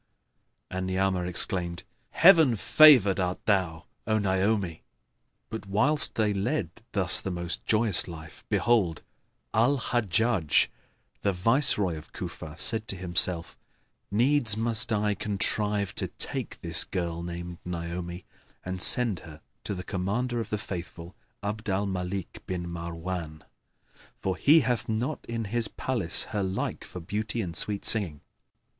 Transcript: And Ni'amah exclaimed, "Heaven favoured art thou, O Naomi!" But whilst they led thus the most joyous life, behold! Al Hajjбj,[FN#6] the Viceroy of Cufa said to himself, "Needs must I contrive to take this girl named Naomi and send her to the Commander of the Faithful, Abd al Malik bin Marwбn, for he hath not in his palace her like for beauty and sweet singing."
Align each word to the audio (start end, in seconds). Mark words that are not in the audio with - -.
And 0.71 0.87
Ni'amah 0.87 1.27
exclaimed, 1.27 1.83
"Heaven 2.09 2.55
favoured 2.55 3.19
art 3.19 3.45
thou, 3.45 3.85
O 4.07 4.17
Naomi!" 4.17 4.81
But 5.51 5.67
whilst 5.67 6.15
they 6.15 6.33
led 6.33 6.71
thus 6.93 7.21
the 7.21 7.29
most 7.29 7.63
joyous 7.67 8.07
life, 8.07 8.43
behold! 8.49 9.03
Al 9.53 9.77
Hajjбj,[FN#6] 9.77 10.69
the 11.21 11.33
Viceroy 11.33 11.99
of 11.99 12.11
Cufa 12.13 12.57
said 12.57 12.87
to 12.87 12.95
himself, 12.95 13.55
"Needs 14.09 14.57
must 14.57 14.91
I 14.91 15.13
contrive 15.13 15.93
to 15.93 16.07
take 16.07 16.61
this 16.61 16.83
girl 16.83 17.21
named 17.21 17.59
Naomi 17.63 18.25
and 18.65 18.81
send 18.81 19.19
her 19.19 19.39
to 19.65 19.75
the 19.75 19.83
Commander 19.83 20.39
of 20.41 20.49
the 20.49 20.57
Faithful, 20.57 21.15
Abd 21.43 21.69
al 21.69 21.85
Malik 21.85 22.41
bin 22.47 22.67
Marwбn, 22.67 23.43
for 24.19 24.35
he 24.35 24.61
hath 24.61 24.89
not 24.89 25.23
in 25.27 25.45
his 25.53 25.67
palace 25.67 26.23
her 26.33 26.41
like 26.41 26.83
for 26.83 26.99
beauty 26.99 27.39
and 27.43 27.55
sweet 27.55 27.85
singing." 27.85 28.21